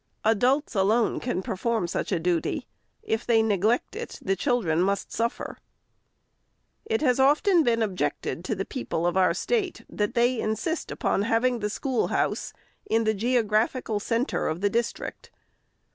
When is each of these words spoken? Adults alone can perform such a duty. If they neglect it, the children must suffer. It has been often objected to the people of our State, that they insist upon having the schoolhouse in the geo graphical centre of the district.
Adults 0.25 0.73
alone 0.73 1.19
can 1.19 1.43
perform 1.43 1.85
such 1.87 2.11
a 2.11 2.19
duty. 2.19 2.65
If 3.03 3.23
they 3.23 3.43
neglect 3.43 3.95
it, 3.95 4.17
the 4.19 4.35
children 4.35 4.81
must 4.81 5.11
suffer. 5.13 5.59
It 6.85 7.01
has 7.01 7.17
been 7.17 7.25
often 7.27 7.81
objected 7.83 8.43
to 8.45 8.55
the 8.55 8.65
people 8.65 9.05
of 9.05 9.15
our 9.15 9.35
State, 9.35 9.85
that 9.87 10.15
they 10.15 10.39
insist 10.39 10.89
upon 10.89 11.21
having 11.21 11.59
the 11.59 11.69
schoolhouse 11.69 12.51
in 12.89 13.03
the 13.03 13.13
geo 13.13 13.43
graphical 13.43 13.99
centre 13.99 14.47
of 14.47 14.61
the 14.61 14.71
district. 14.71 15.29